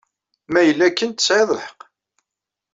Ma 0.51 0.61
yella 0.63 0.83
akken, 0.87 1.09
tesɛiḍ 1.11 1.49
lḥeqq. 1.57 1.79